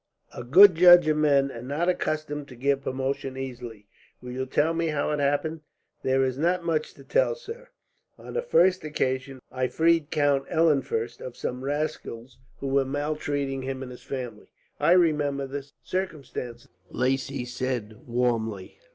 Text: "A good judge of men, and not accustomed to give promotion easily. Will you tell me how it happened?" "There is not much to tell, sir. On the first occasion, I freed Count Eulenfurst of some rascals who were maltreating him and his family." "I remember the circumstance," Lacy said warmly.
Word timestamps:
"A 0.35 0.43
good 0.43 0.73
judge 0.73 1.07
of 1.09 1.17
men, 1.17 1.51
and 1.51 1.67
not 1.67 1.87
accustomed 1.87 2.47
to 2.47 2.55
give 2.55 2.81
promotion 2.85 3.37
easily. 3.37 3.85
Will 4.19 4.31
you 4.31 4.47
tell 4.47 4.73
me 4.73 4.87
how 4.87 5.11
it 5.11 5.19
happened?" 5.19 5.61
"There 6.01 6.23
is 6.25 6.39
not 6.39 6.65
much 6.65 6.95
to 6.95 7.03
tell, 7.03 7.35
sir. 7.35 7.67
On 8.17 8.33
the 8.33 8.41
first 8.41 8.83
occasion, 8.83 9.39
I 9.51 9.67
freed 9.67 10.09
Count 10.09 10.47
Eulenfurst 10.49 11.21
of 11.21 11.37
some 11.37 11.63
rascals 11.63 12.39
who 12.61 12.67
were 12.69 12.83
maltreating 12.83 13.61
him 13.61 13.83
and 13.83 13.91
his 13.91 14.01
family." 14.01 14.47
"I 14.79 14.93
remember 14.93 15.45
the 15.45 15.71
circumstance," 15.83 16.67
Lacy 16.89 17.45
said 17.45 18.07
warmly. 18.07 18.79